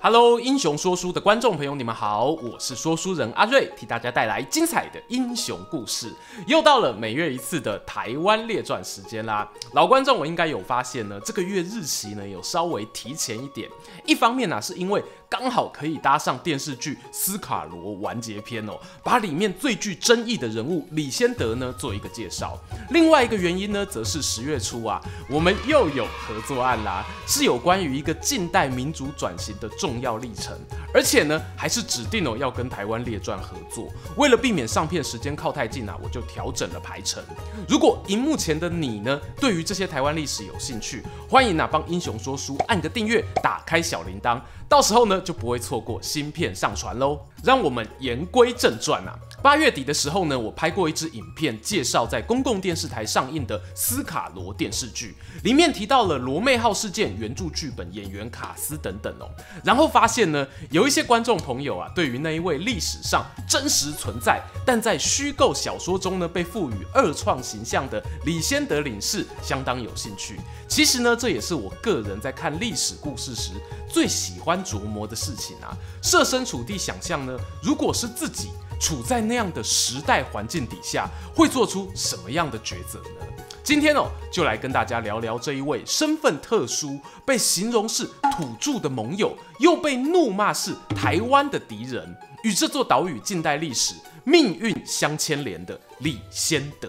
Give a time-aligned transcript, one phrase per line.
[0.00, 6.14] Hello，英雄说书的观众朋友，你们好，我是说书人阿瑞，替大家带来精彩的英雄故事。
[6.46, 9.50] 又到了每月一次的台湾列传时间啦。
[9.72, 13.68] 老观众，我应该有发现呢，这个月日期呢有稍微提前一点。
[14.06, 22.58] 一方面呢、是因为刚好可以搭上电视剧《斯卡罗》完结篇哦，把里面最具争议的人物李仙得呢做一个介绍。
[22.88, 24.98] 另外一个原因呢，则是十月初啊，
[25.28, 29.98] 我们又有合作案啦，是有关于一个近代民主转型的重。
[30.00, 30.56] 要历程，
[30.94, 33.88] 而且呢，还是指定哦要跟台湾列传合作。
[34.16, 37.20] 为了避免上片时间靠太近啊，我就调整了排程。
[37.68, 47.20] 如果荧幕前的你呢，对于这些台湾历史有兴趣，欢迎啊帮英雄说书按个订阅，打开小铃铛，到时候呢就不会错过芯片上传喽。
[47.42, 49.18] 让我们言归正传啊。
[49.40, 59.30] 八月底的时候呢，我拍过一支影片，介绍在公共电视台上映的《斯卡罗》电视剧，里面提到了罗妹号事件、原著剧本、演员卡斯等等哦。
[59.62, 70.40] 然后发现呢，有一些观众朋友啊，对于那一位历史上真实存在，但在虚构小说中呢被赋予二创形象的李仙德领事相当有兴趣。
[70.66, 73.52] 其实呢，这也是我个人在看历史故事时
[73.88, 75.76] 最喜欢琢磨的事情啊。
[76.02, 77.24] 设身处地想象
[77.62, 78.50] 如果是自己。
[78.80, 83.26] 处在那样的时代环境底下，会做出什么样的抉择呢？
[83.64, 88.04] 今天哦，就来跟大家聊聊这一位身份特殊、被形容是
[88.36, 96.88] 土著的盟友，又被怒骂是台湾的敌人，与这座岛屿近代历史命运相牵连的李先德。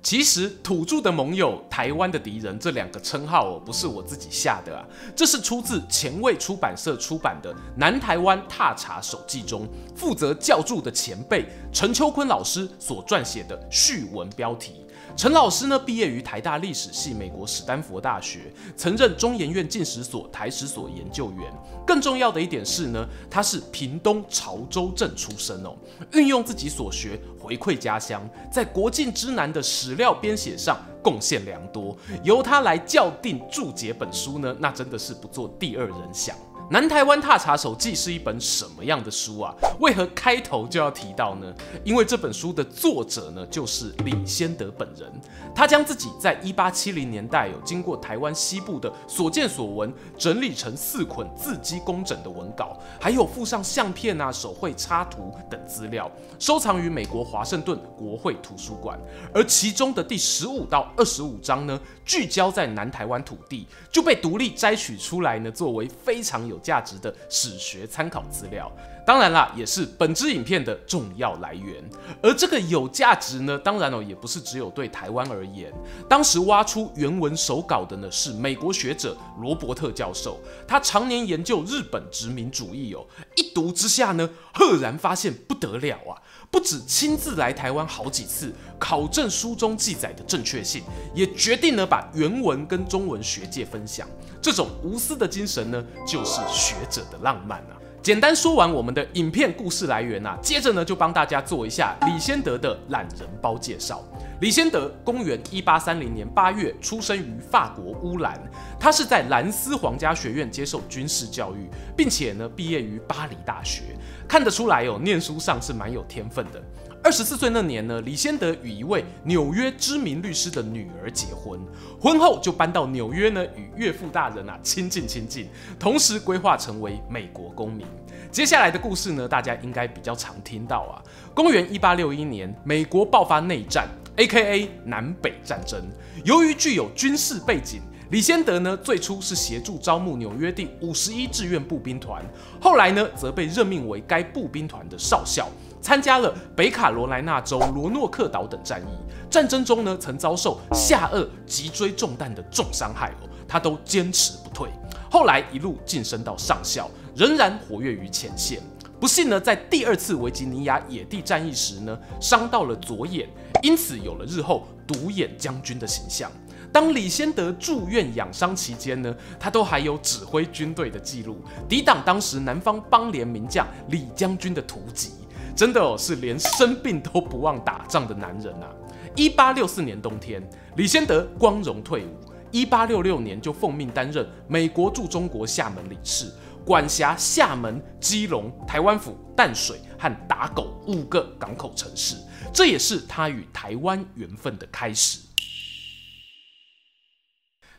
[0.00, 14.84] 其实，土著的盟友、台湾的敌人这两个称号哦，不是我自己下的啊，这是出自前卫出版社出版的《南台湾踏查手记》中负责校注的前辈陈秋坤老师所撰写的序文标题。
[15.16, 21.52] 陈老师呢，毕业于台大历史系、美国史丹佛大学，曾任中研院近史所、台史所研究员。
[21.84, 25.74] 更重要的一点是呢，他是屏东潮州镇出身哦，
[26.12, 28.22] 运用自己所学回馈家乡，
[28.52, 31.96] 在国境之南的史料编写上贡献良多。
[32.22, 36.36] 由他来校订注解本书呢，那真的是不做第二人想。
[36.70, 39.54] 《南台湾踏查手记》是一本什么样的书啊？
[39.80, 41.50] 为何开头就要提到呢？
[41.82, 45.10] 因为这本书的作者呢，就是李仙德本人。
[45.54, 59.00] 他将自己在一八七零年代有经过台湾西部的所见所闻，整理成四捆字迹工整的文稿，还有附上相片啊、手绘插图等资料，收藏于美国华盛顿国会图书馆。
[59.32, 68.70] 而其中的第十五到二十五章呢，聚焦在南台湾土地，就被独立摘取出来呢，作为非常有价值的史学参考资料，
[69.06, 71.82] 当然啦，也是本支影片的重要来源。
[72.22, 75.72] 而这个有价值呢，当然哦，也不是只有对台湾而言。
[76.08, 86.16] 当时挖出原文手稿的呢，是美国学者罗伯特教授，他常年研究日本殖民主义哦，一读之下呢，赫然发现不得了啊！
[86.50, 90.82] 不止亲自来台湾好几次，考证书中记载的正确性，
[91.14, 94.08] 也决定呢把原文跟中文学界分享。
[94.40, 97.76] 这种无私的精神呢，就是学者的浪漫啊！
[98.02, 104.02] 简单说完我们的影片故事来源啊，接着呢就帮大家做一下李先德的懒人包介绍。
[104.40, 108.40] 李仙得，公元一八三零年八月出生于法国乌兰，
[108.78, 113.82] 他是在兰斯皇家学院接受军事教育，并且呢毕业于巴黎大学。
[114.28, 116.62] 看得出来哦，念书上是蛮有天分的。
[117.02, 121.58] 二十四岁那年呢，李仙得与一位纽约知名律师的女儿结婚，
[122.00, 125.48] 婚后就搬到纽约呢，与岳父大人啊亲近亲近，
[125.80, 127.84] 同时规划成为美国公民。
[128.30, 131.02] 接下来的故事呢，大家应该比较常听到啊。
[131.34, 133.88] 公元一八六一年，美国爆发内战
[134.18, 135.82] ，AKA 南北战争。
[136.24, 137.80] 由于具有军事背景，
[138.10, 142.22] 李仙德呢最初是协助招募纽约第五十一志愿步兵团，
[142.60, 145.48] 后来呢则被任命为该步兵团的少校。
[145.80, 154.68] 参加了北卡罗来纳州罗诺克岛等战役，战争中呢曾遭受下颚脊椎中弹的重伤害哦，他都坚持不退。
[155.08, 158.60] 后来一路晋升到上校，仍然活跃于前线。
[158.98, 163.28] 不幸呢，在第二次维吉尼亚野地战役时呢，伤到了左眼，
[163.62, 166.30] 因此有了日后独眼将军的形象。
[166.70, 175.12] 当李仙得住院养伤期间呢，他都还有指挥军队的记录，抵挡当时南方邦联名将李将军的突击。
[175.56, 178.70] 真的哦，是连生病都不忘打仗的男人啊！
[179.16, 180.40] 一八六四年冬天，
[180.76, 182.10] 李仙得光荣退伍。
[182.52, 186.30] 一八六六年就奉命担任美国驻中国厦门领事，
[186.64, 192.14] 管辖厦门、基隆、台湾府、淡水和打狗五个港口城市。
[192.52, 195.20] 这也是他与台湾缘分的开始。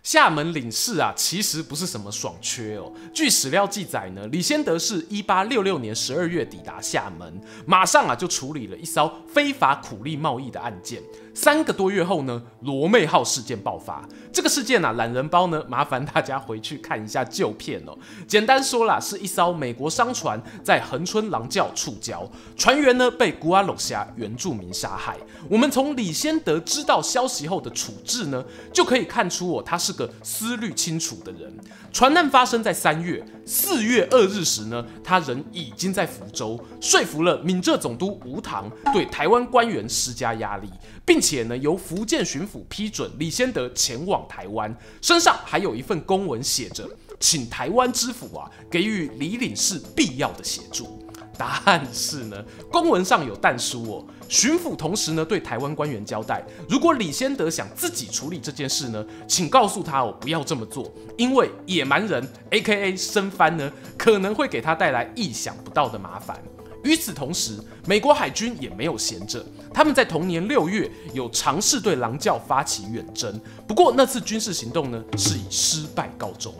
[0.02, 2.92] 厦门领事啊，其实不是什么爽缺哦。
[3.14, 11.04] 据史料记载呢，李先德是一八六六年十二月抵达厦门，马上啊就处理了一艘非法苦力贸易的案件。
[11.42, 14.06] 三个多月后呢，罗妹号事件爆发。
[14.30, 17.98] 这个事件啊，懒人包呢，麻烦大家回去看一下旧片哦。
[18.28, 22.28] 简单说啦，是一艘美国商船在恒春廊教触礁，
[22.58, 25.16] 船员呢被古阿洛峡原住民杀害。
[25.50, 28.44] 我们从李先德知道消息后的处置呢，
[28.74, 31.50] 就可以看出哦，他是个思虑清楚的人。
[31.94, 40.70] 船难发生在三月，四月二日时呢，他人已经在福州，说服了闽浙总督吴棠对台湾官员施加压力。
[41.06, 51.06] 并且呢，由福建巡抚批准李先德前往台湾，身上还有一份公文，写着请台湾知府啊给予李领事必要的协助。
[51.38, 54.06] 答案是呢，公文上有但书哦。
[54.28, 62.96] 巡抚同时呢对台湾官员交代，如果李先德想自己处理这件事呢，请告诉他哦不要这么做，因为野蛮人 （A.K.A.
[62.96, 66.38] 生番）呢可能会给他带来意想不到的麻烦。
[66.84, 69.44] 与此同时，美国海军也没有闲着。
[69.74, 76.54] 他们在同年六月有尝试对狼教发起远征，不过那次军事行动呢是以失败告终。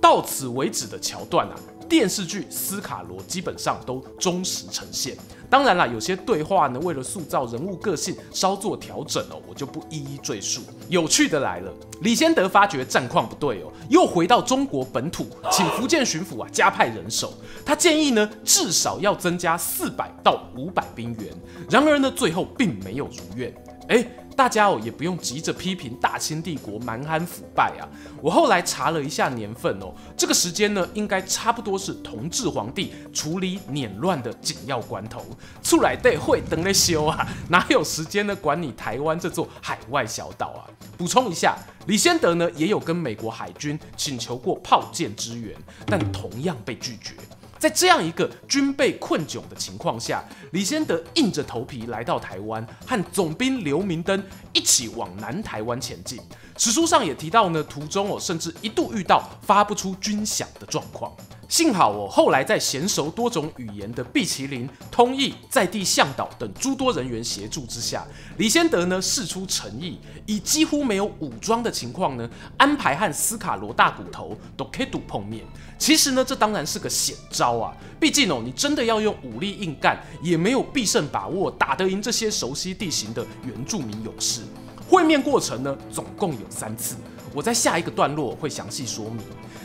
[0.00, 1.54] 到此为止的桥段啊。
[1.88, 5.16] 电视剧《斯卡罗》基本上都忠实呈现，
[5.48, 10.62] 当然啦，有些对话呢，为了塑造人物个性，稍作调整哦，我就不一一赘述。
[10.88, 11.72] 有趣的来了，
[12.02, 17.32] 李先德发觉战况不对哦，又回到中国本土，请福建巡抚啊加派人手。
[17.64, 21.32] 他建议呢，至少要增加四百到五百兵员。
[21.70, 23.54] 然而呢，最后并没有如愿。
[23.88, 24.06] 哎。
[24.36, 27.88] 大家哦也不用急着批评大清帝国蛮横腐败啊。
[28.20, 35.24] 我后来查了一下年份哦，这个时间呢应该差不多是同治皇帝处理捻乱的紧要关头，
[35.62, 40.68] 出来得会等来修啊， 哪有时间呢管你台湾这座海外小岛啊？
[40.98, 41.56] 补充一下，
[41.86, 45.56] 李先德呢也有跟美国海军请求过炮舰支援，
[45.86, 47.14] 但同样被拒绝。
[47.58, 54.22] 在这样一个军备困窘的情况下，李先德硬着头皮来到台湾，和总兵刘明登
[54.56, 56.18] 一起往南台湾前进。
[56.56, 61.12] 史书上也提到呢，途中哦，甚至一度遇到发不出军饷的状况。
[61.46, 68.04] 幸好哦，后来在娴熟多种语言的毕麒麟、通义在地向导等诸多人员协助之下，
[68.38, 75.44] 李先德呢事出诚意，以几乎没有武装的情况呢，安排和斯卡罗大骨头 Dokedo 碰面。
[75.78, 84.40] 其实呢，这当然是个险招啊，毕竟哦，你真的要用武力硬干，也没有必胜把握打得赢这些熟悉地形的原住民勇士。
[84.88, 86.96] 会面过程呢，总共有三次，
[87.34, 89.18] 我在下一个段落会详细说明。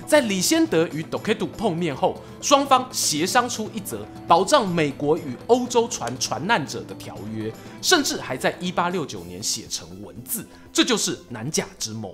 [0.07, 12.13] 在李先德与 Dokedo 碰面后，双方协商出一则保障美国与欧洲船船难者的条约，甚至还在1869年写成文字，这就是南甲之盟。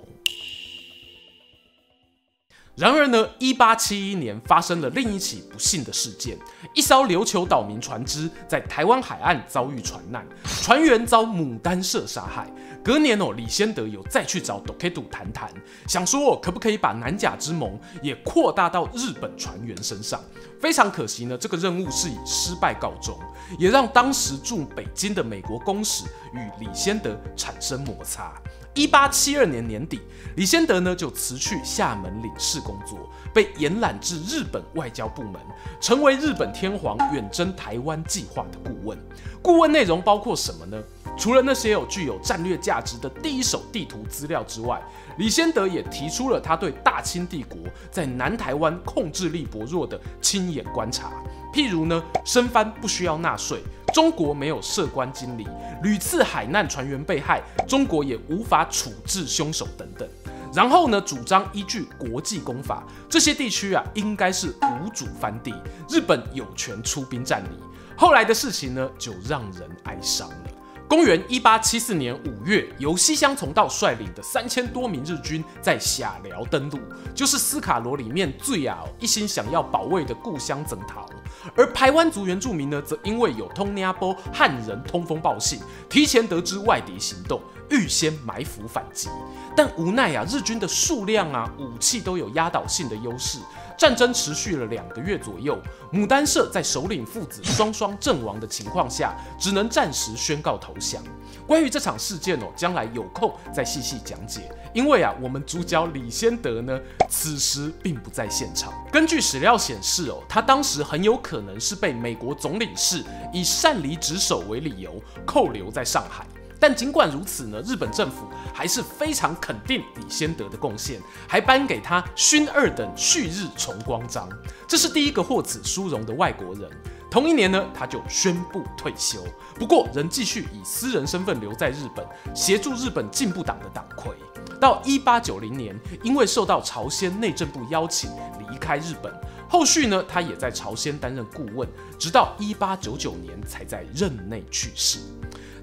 [2.78, 6.38] 然而呢一八七一年发生了另一起不幸的事件，
[6.74, 10.24] 一艘琉球岛民船只在台湾海岸遭遇船难，
[10.62, 12.48] 船员遭牡丹社杀害。
[12.84, 15.52] 隔年哦，李先德有再去找 Dokedo 谈谈，
[15.88, 20.22] 想说哦，可不可以把南甲之盟也扩大到日本船员身上？
[20.60, 23.18] 非常可惜呢，这个任务是以失败告终，
[23.58, 28.32] 也让当时驻北京的美国公使与李先德产生摩擦。
[28.74, 30.00] 一八七二年年底，
[30.36, 35.34] 李先德呢就辞去厦门领事工作，被延揽至日本外交部门，
[35.80, 38.96] 成为日本天皇远征台湾计划的顾问。
[39.42, 40.80] 顾问内容包括什么呢？
[41.16, 44.80] 除了那些有具有战略价值的第一手地图资料之外，
[45.16, 47.58] 李先德也提出了他对大清帝国
[47.90, 51.10] 在南台湾控制力薄弱的亲眼观察，
[51.52, 53.60] 譬如呢，生番不需要纳税，
[53.92, 55.46] 中国没有涉关经历，
[55.82, 60.08] 屡次海难船员被害，中国也无法处置凶手等等。
[60.52, 65.54] 然后呢，主张依据国际公法，这些地区啊应该是无主藩地，
[65.88, 67.50] 日本有权出兵占领。
[67.96, 70.47] 后来的事情呢，就让人哀伤了。
[70.88, 76.78] 公元一八七四年五月，由西乡从道率领的三千多名日军在下寮登陆，
[77.14, 81.06] 就是斯卡罗里面最啊一心想要保卫的故乡曾陶。
[81.54, 89.10] 而排湾族原住民呢，则因为有通涅波汉人通风报信，提前得知外敌行动，预先埋伏反击。
[89.54, 93.40] 但无奈啊，日军的数量啊、武器都有压倒性的优势。
[93.78, 95.56] 战争持续了两个月左右，
[95.92, 101.00] 牡丹社在首领父子双双阵亡的情况下，只能暂时宣告投降。
[101.46, 104.50] 关于这场事件哦，将来有空再细细讲解。
[104.74, 108.72] 因为啊，我们主角李先德呢，此时并不在现场。
[108.90, 116.26] 根据史料显示哦，他当时很有可能是被美国总领事以擅离职守为理由扣留在上海。
[116.60, 124.28] 但尽管如此呢，日本政府还是非常肯定李先德的贡献，还颁给他勋二等旭日重光章。
[124.66, 126.68] 这是第一个获此殊荣的外国人。
[127.10, 129.24] 同一年呢，他就宣布退休，
[129.54, 134.12] 不过仍继续以私人身份留在日本，协助日本进步党的党魁。
[134.60, 138.10] 到一八九零年，因为受到朝鲜内政部邀请
[138.50, 139.10] 离开日本，
[139.48, 141.66] 后续呢，他也在朝鲜担任顾问，
[141.98, 144.98] 直到一八九九年才在任内去世。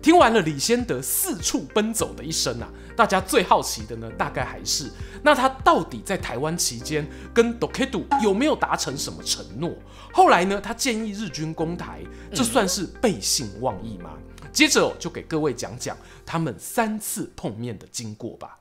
[0.01, 4.87] 听完了李先德四处奔走的一生啊，大家最好奇的呢，大概还是
[5.23, 9.75] 那他到底在台湾期间跟 Dokedo 有没有达成什么承诺？
[10.13, 14.11] 后来呢，他建议日军攻台，这算是背信忘义吗？
[14.43, 18.59] 嗯、接着、哦、就给各位讲讲他们三次碰面的经过吧。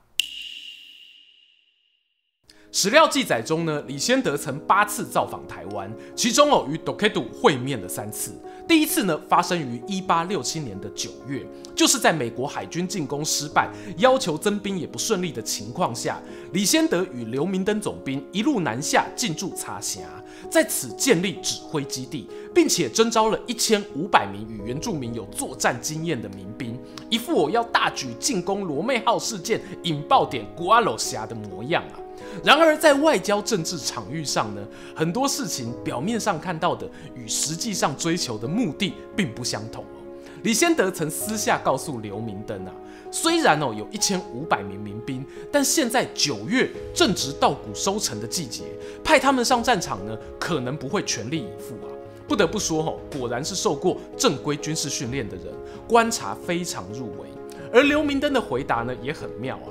[2.71, 8.33] 史料记载中呢，李先德曾八次造访台湾，其中哦与 Dokedo 会面了三次。
[8.67, 16.19] 第一次呢，发生于一八六七年的九月，就是在美国海军进攻失败、要求增兵也不顺利的情况下，
[16.51, 20.01] 李先德与刘明灯总兵一路南下进驻茶峡，
[20.49, 26.77] 在此建立指挥基地，并且征召了一千五百名与原住民有作战经验的民兵，
[27.09, 32.03] 一副我要大举进攻罗妹号事件引爆点古阿罗峡的模样啊。
[32.43, 34.61] 然而，在外交政治场域上呢，
[34.95, 39.97] 很多事情表面上看到的与实际上追求的目的并不相同哦。
[40.43, 42.71] 李先德曾私下告诉刘明灯啊，
[43.09, 48.63] 虽然哦有一千五百名民兵，但现在九月正值稻谷收成的季节，
[49.03, 51.89] 派他们上战场呢，可能不会全力以赴啊。
[52.27, 55.45] 不得不说哦，果然是受过正规军事训练的人，
[55.87, 57.27] 观察非常入微。
[57.73, 59.69] 而刘明灯的回答呢，也很妙啊。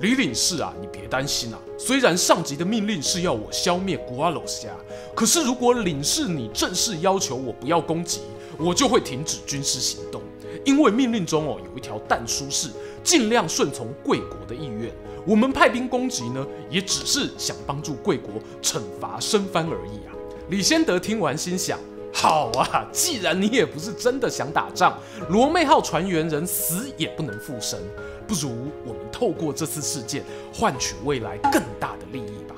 [0.00, 1.58] 李领事啊，你别担心啊。
[1.78, 4.68] 虽然上级的命令是要我消灭古阿罗虾，
[5.14, 8.20] 可是如果领事你正式要求我不要攻击，
[8.58, 10.20] 我就会停止军事行动。
[10.64, 12.68] 因为命令中哦有一条但书是
[13.02, 14.90] 尽量顺从贵国的意愿。
[15.26, 20.14] 我们派兵攻击呢，也只是想帮助贵国惩罚生番而已啊。
[20.48, 21.78] 李先德听完心想：
[22.12, 24.98] 好啊，既然你也不是真的想打仗，
[25.28, 27.78] 罗妹号船员人死也不能复生。
[28.26, 28.50] 不如
[28.84, 32.54] 我们透过这次事件换取未来更大的利益吧。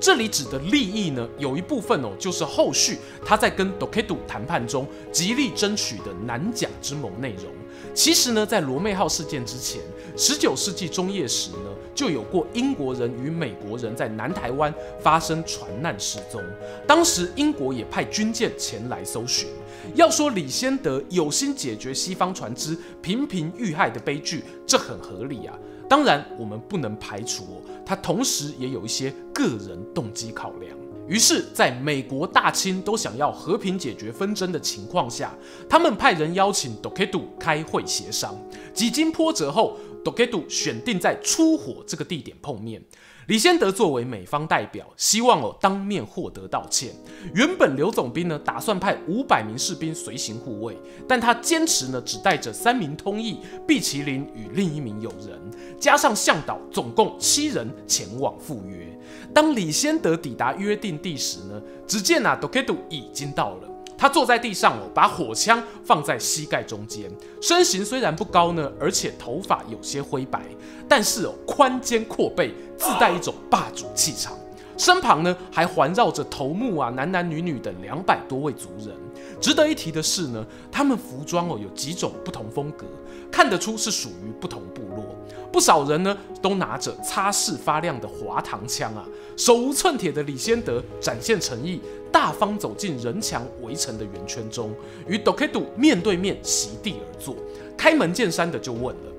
[0.00, 7.52] 这里指的利益呢，有一部分哦，就是后续他在跟 Dokedo 谈判中极力争取的南甲之谋内容。
[7.94, 9.80] 其实呢，在罗妹号事件之前，
[10.16, 16.42] 十九世纪中叶时呢，就有过英国人与美国人在南台湾发生船难失踪，
[16.86, 19.48] 当时英国也派军舰前来搜寻。
[19.94, 25.56] 要说李先德有心解决西方船只频频遇害的悲剧，这很合理啊。
[25.88, 30.76] 当然，我们不能排除哦，他同时也有一些个人动机考量。
[31.08, 35.34] 于是，在美国大清都想要和平解决纷争的情况下，
[35.66, 38.36] 他们派人邀请 Dokedo 开会协商。
[38.74, 42.82] 几经波折后，Dokedo 选定在出火这个地点碰面。
[43.28, 46.94] 李先德作为美方代表，希望哦当面获得道歉。
[47.34, 50.74] 原本刘总兵呢打算派五百名士兵随行护卫，
[51.06, 55.38] 但他坚持呢只带着三名通译、毕麒麟与另一名友人，
[55.78, 58.98] 加上向导，总共七人前往赴约。
[59.34, 63.68] 当李先德抵达约定地时呢，只见啊 d o k e d 已经到了。
[63.98, 67.10] 他坐在地上哦，把火枪放在膝盖中间，
[67.42, 70.40] 身形虽然不高呢，而且头发有些灰白，
[70.88, 74.32] 但是哦，宽肩阔背，自带一种霸主气场。
[74.76, 78.94] 身旁呢，还环绕着头目啊，男男女女等两百多位族人。
[79.40, 82.86] 值得一提的是呢，他们服装哦有几种不同风格，
[83.28, 85.04] 看得出是属于不同部落。
[85.50, 89.04] 不少人呢都拿着擦拭发亮的滑膛枪啊，
[89.36, 91.80] 手无寸铁的李先德展现诚意，
[92.12, 94.72] 大方走进人墙围成的圆圈中，
[95.08, 97.34] 与 Dokedo 面对面席地而坐。
[97.76, 99.12] 开门见山的就问了：“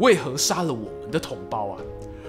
[0.00, 1.80] 为何杀了我们的同胞啊？”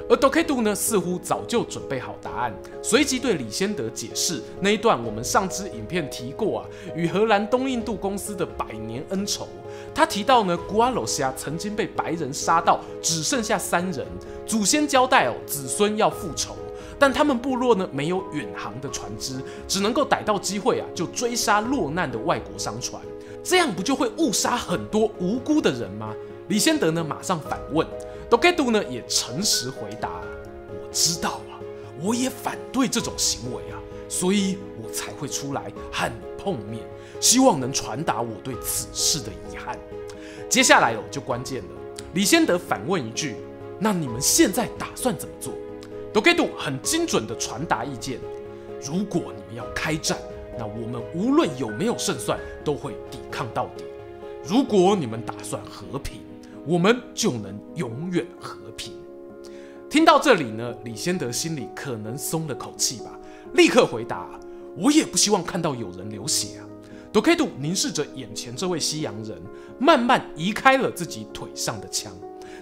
[0.07, 9.47] 而 Dokedo 呢，似乎早就准备好答案，随即对李先德解释那一段我们上支影片提过啊，与荷兰东印度公司的百年恩仇。
[9.95, 14.05] 他提到呢，古阿罗虾曾经被白人杀到只剩下三人，
[14.45, 16.55] 祖先交代哦，子孙要复仇，
[17.00, 23.01] 但他们部落呢没有远航的船只，只能够逮到机会啊就追杀落难的外国商船，
[23.43, 26.13] 这样不就会误杀很多无辜的人吗？
[26.47, 27.88] 李先德呢马上反问。
[28.29, 30.22] Dokedo 呢也诚实回答
[30.67, 31.62] ：“我知道啊，
[32.01, 33.79] 我也反对这种行为啊，
[34.10, 36.84] 所以我才会出来和你碰面，
[37.22, 39.77] 希望能传达我对此事的遗憾。”
[40.50, 41.70] 接下来哦就关键了，
[42.13, 43.36] 李先德反问一句
[43.79, 45.53] ：“那你们现在打算怎么做
[46.13, 48.20] ？”Dokedo 很精准地传达意见
[48.82, 50.17] ：“如果你们要开战，
[50.58, 53.84] 那我们无论有没有胜算，都会抵抗到底；
[54.44, 56.22] 如果你们打算和平，”
[56.65, 58.93] 我们就能永远和平。
[59.89, 63.17] 听到这里呢，李先德心里可能松了口气吧，
[63.53, 64.27] 立刻回答
[64.75, 66.65] ：“我也不希望看到有人流血啊。”
[67.13, 69.41] Dokedo 凝视着眼前这位西洋人，
[69.79, 72.12] 慢慢移开了自己腿上的枪，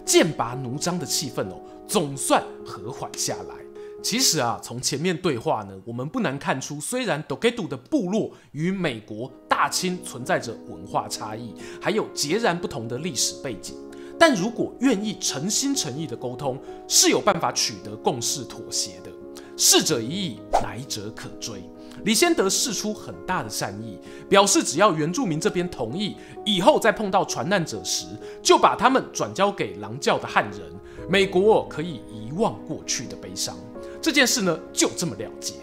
[0.06, 3.56] 剑拔弩张的气氛哦，总算和缓下来。
[4.04, 13.76] 其实啊，从前面对话呢，我们不难看出，虽然 Dokedo 的部落与美国大清存在着文化差异，还有截然不同的历史背景，
[14.20, 19.12] 但如果愿意诚心诚意的沟通，是有办法取得共识妥协的。
[19.56, 21.64] 逝者已矣，来者可追。
[22.06, 28.08] 李仙得释出很大的善意，表示只要原住民这边同意，以后再碰到传难者时，
[28.42, 30.62] 就把他们转交给狼教的汉人，
[31.08, 33.56] 美国可以遗忘过去的悲伤。
[34.02, 35.54] 这件事呢，就这么了结。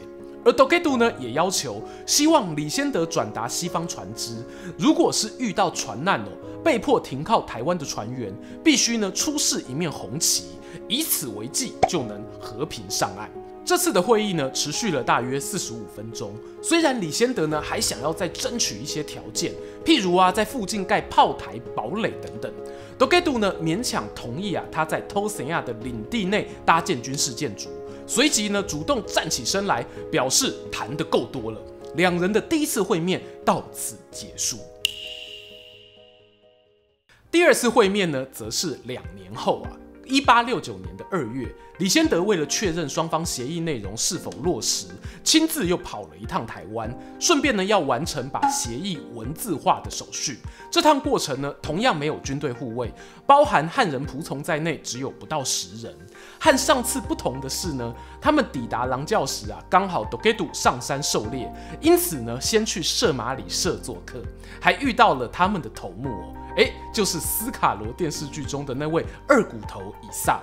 [0.44, 4.36] 而 Dokedo 呢，也要求希望李仙得转达西方船只，
[4.78, 6.28] 如果是遇到船难哦，
[6.64, 8.32] 被迫停靠台湾的船员，
[8.64, 10.44] 必须呢出示一面红旗，
[10.88, 13.30] 以此为记，就能和平上岸。
[13.62, 16.32] 这次的会议呢，持续了大约四十五分钟。
[16.60, 19.52] 虽然李仙得呢还想要再争取一些条件，
[19.84, 22.52] 譬如啊，在附近盖炮台、堡垒等等
[22.98, 27.68] ，Dokedo 呢勉强同意啊，他在 Toseya 的领地内搭建军事建筑。
[28.10, 31.60] 随即呢，主动站起身来，表示谈得够多了。
[31.94, 34.58] 两人的第一次会面到此结束。
[37.30, 39.70] 第二次会面呢，则是两年后啊。
[40.10, 41.48] 一八六九年的二月，
[41.78, 44.86] 李仙得为了确认双方协议内容是否落实，
[45.22, 50.38] 亲自又跑了一趟台湾，顺便呢要完成把协议文字化的手续。
[50.70, 52.92] 这趟过程呢，同样没有军队护卫，
[53.24, 55.96] 包含汉人仆从在内，只有不到十人。
[56.40, 61.50] 和上次不同的是呢，他们抵达狼教时啊，刚好 Dokedo 上山狩猎，
[61.80, 64.20] 因此呢，先去社马里社做客，
[64.60, 66.34] 还遇到了他们的头目哦。
[66.56, 70.40] 诶，就是斯卡罗电视剧中的那位二骨头以萨。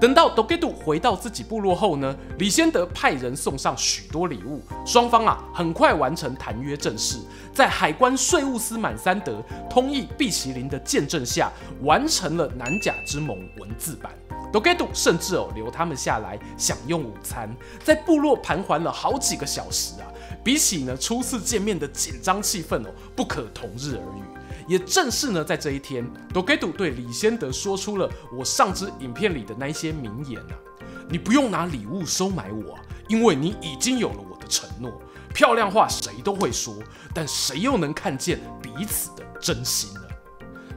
[0.00, 7.18] 等到 Dokedo 回到自己部落后呢，李先德派人送上许多礼物，双方啊很快完成谈约正式，
[7.54, 9.40] 在海关税务司满三德
[9.70, 14.12] 通译毕麒麟的见证下，完成了南甲之盟文字版。
[14.52, 17.48] Dokedo 甚至哦留他们下来享用午餐，
[17.84, 20.06] 在部落盘桓了好几个小时啊，
[20.42, 24.22] 比起呢初次见面的紧张气氛哦，不可同日而语。
[24.66, 30.54] 也正是呢，在这一天，Dokedo 对李先德说出了我上支影片里的那些名言啊，
[31.08, 35.00] 你不用拿礼物收买我，因为你已经有了我的承诺。
[35.32, 36.74] 漂亮话谁都会说，
[37.14, 40.00] 但谁又能看见彼此的真心呢？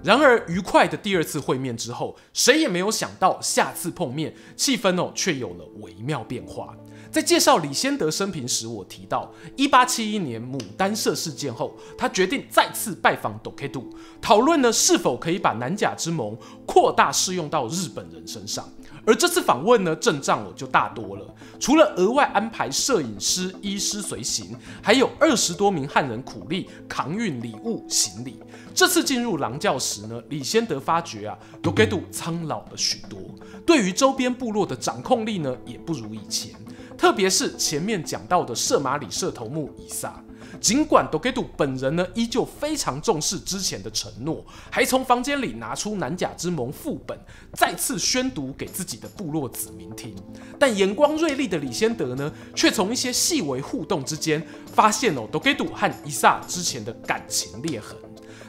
[0.03, 6.75] 然而，愉快的第二次会面之后，谁也没有想到下次碰面，气氛哦却有了微妙变化。
[7.11, 13.83] 在介绍李仙得生平时，我提到，一八七一年牡丹社事件后，他决定再次拜访 Dokedo，
[14.21, 18.69] 讨论呢是否可以把南甲之盟扩大适用到日本人身上。
[19.05, 21.25] 而这次访问呢，阵仗我就大多了，
[21.59, 28.39] 除了额外安排摄影师、医师随行，还有二十多名汉人苦力扛运礼物行李。
[28.75, 33.19] 这次进入狼教时呢，李仙得发觉啊，Dokedo 苍老了许多，
[33.65, 36.51] 对于周边部落的掌控力呢，也不如以前。
[36.99, 40.21] 特别是前面讲到的射马里射头目以萨，
[40.59, 47.17] 尽管 Dokedo 本人呢依旧非常重视之前的承诺，还从房间里拿出南甲之盟副本，
[47.53, 50.13] 再次宣读给自己的部落子民听。
[50.59, 57.97] 但眼光锐利的李先德呢，却从一些细微互动之间，发现哦 Dokedo 和以萨之前的感情裂痕。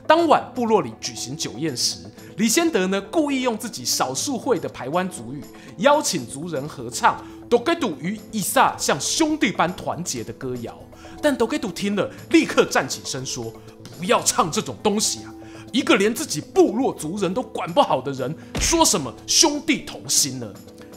[0.08, 2.04] 当晚部落里举行酒宴时，
[2.36, 5.40] 李先德呢故意用自己少数会的排湾族语，
[5.78, 7.24] 邀请族人合唱。
[7.50, 10.78] Dokedo 与以萨像兄弟般团结的歌谣，
[11.20, 13.52] 但 Dokedo 听了，立刻站起身说
[13.98, 15.34] ：“不要唱这种东西啊！
[15.72, 20.48] 一个连自己部落族人都管不好的人，说什么兄弟同心呢？”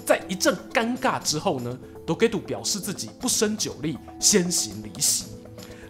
[0.05, 5.25] 在一阵尴尬之后呢，Dokedo 表示自己不胜酒力，先行离席。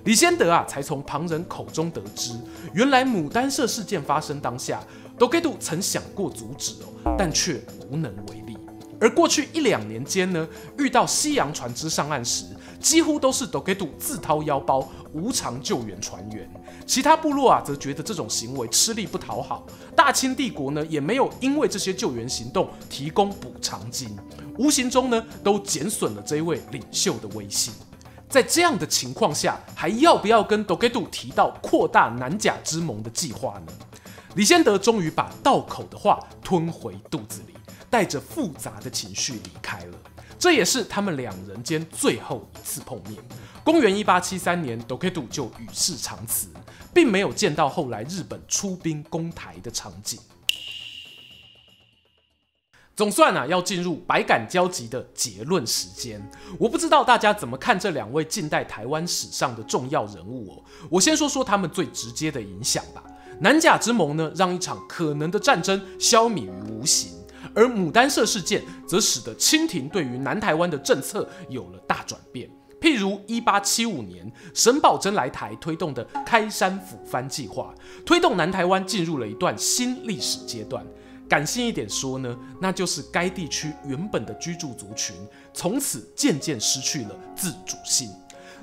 [0.05, 2.31] 李先德啊，才从旁人口中得知，
[2.73, 4.81] 原来牡丹社事件发生当下
[5.19, 8.42] ，Dokedo 曾想过阻止哦，但却无能为力。
[9.03, 12.45] 而过去一两年间呢，遇到西洋船只上岸时，
[12.79, 16.49] 几乎都是 Dokedo 自掏腰包无偿救援船员。
[16.87, 19.67] 其他部落啊，则觉得这种行为吃力不讨好。
[19.93, 24.17] 大清帝国呢，也没有因为这些救援行动提供补偿金，
[24.57, 27.73] 无形中呢，都减损了这一位领袖的威信。
[28.29, 33.73] 在这样的情况下，还要不要跟 Dokedo 提到扩大南甲之盟的计划呢？
[34.35, 37.52] 李仙得终于把道口的话吞回肚子里。
[37.93, 39.97] 带着复杂的情绪离开了，
[40.39, 43.23] 这也是他们两人间最后一次碰面。
[43.63, 46.47] 公元一八七三年，Dokedo 就与世长辞，
[46.91, 50.19] 并没有见到后来日本出兵攻台的场景。
[52.95, 56.19] 总算啊，要进入百感交集的结论时间。
[56.57, 60.63] 我不知道大家怎么看这两位近代台湾史上的重要人物哦。
[60.89, 63.03] 我先说说他们最直接的影响吧。
[63.39, 67.11] 南甲之盟呢，让一场可能的战争消弭于无形；
[67.55, 72.49] 而牡丹社事件，则使得清廷对于南台湾的政策有了大转变。
[72.81, 77.73] 譬如一八七五年，沈葆桢来台推动的开山抚番计划，
[78.05, 80.85] 推动南台湾进入了一段新历史阶段。
[81.29, 85.15] 感性一点说呢，那就是该地区原本的居住族群
[85.53, 88.09] 从此渐渐失去了自主性。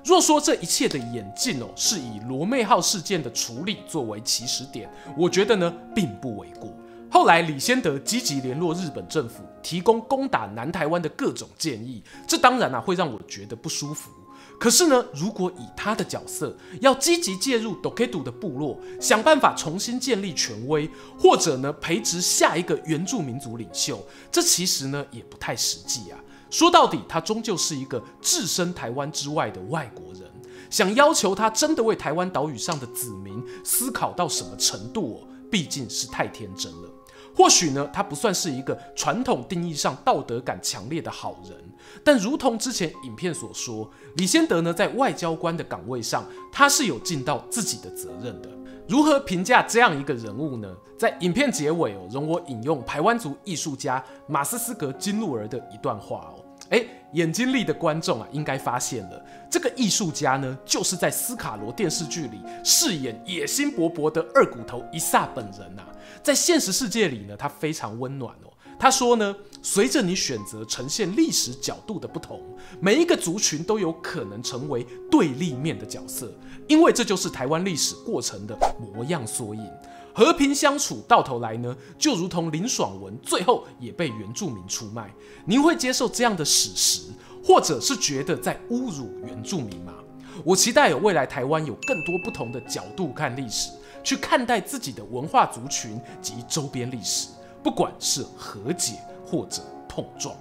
[0.04, 6.70] 若说这一切的演进哦，是以罗妹号事件的处理作为起始点，我觉得呢并不为过。
[7.10, 14.10] 后来李先德积极联络日本政府，提供攻打南台湾的各种建议，这当然啊会让我觉得不舒服。
[14.58, 26.18] 可是呢，如果以他的角色要积极介入 Dokedo 的部落，想办法重新建立权威，或者呢培植下一个原住民族领袖，这其实呢也不太实际啊。
[26.50, 30.30] 说到底，他终究是一个置身台湾之外的外国人，
[30.68, 36.90] 想要求他真的为台湾岛屿上的子民思考到什么程度哦，毕竟是太天真了。
[37.34, 41.56] 或许呢，他不算是一个传统定义上道德感强烈的好人，
[42.04, 48.48] 但如同之前影片所说，李先德呢在外交官的岗位上，他是有尽到自己的责任的。
[48.88, 50.68] 如何评价这样一个人物呢？
[50.98, 56.44] 在影片结尾哦，容我引用排湾族艺术家马斯斯格金路儿的一段话哦。
[56.70, 65.88] 诶，眼睛利的观众啊，应该发现了，这个艺术家呢，就是在斯卡罗电视剧里饰演野心勃勃的二骨头伊萨本人呐、啊。
[66.22, 68.52] 在现实世界里呢，他非常温暖哦。
[68.78, 72.40] 他说呢，随着你选择呈现历史角度的不同，
[72.80, 76.32] 每一个族群都有可能成为对立面的角色，
[76.66, 79.66] 因为这就是台湾历史过程的模样缩影。
[80.14, 85.14] 和平相处到头来呢，就如同林爽文最后也被原住民出卖。
[85.44, 87.02] 您会接受这样的史实，
[87.44, 89.94] 或者是觉得在侮辱原住民吗？
[90.42, 93.70] 我期待有未来台湾有更多不同的角度看历史，
[94.02, 97.28] 去看待自己的文化族群及周边历史，
[97.62, 100.34] 不管是和解或者碰撞。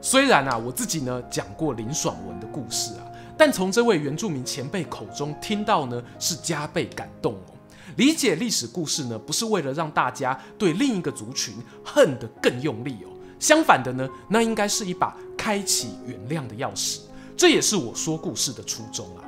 [0.00, 3.06] 虽然啊，我自己呢讲过林爽文的故事啊，
[3.38, 7.54] 但从这位原住民前辈口中听到呢，是加倍感动哦。
[7.96, 13.08] 理解历史故事呢，不是为了让大家对另一个族群恨得更用力哦。
[13.38, 17.00] 相反的呢，那应该是一把开启原谅的钥匙。
[17.36, 19.24] 这也是我说故事的初衷啊。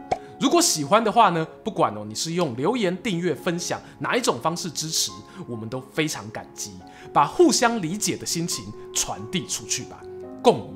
[0.47, 5.11] 如果喜欢的话呢，不管哦，你是用留言、订阅、分享哪一种方式支持，
[5.49, 6.71] 我们都非常感激。
[7.13, 10.01] 把互相理解的心情传递出去吧，
[10.41, 10.76] 共鸣。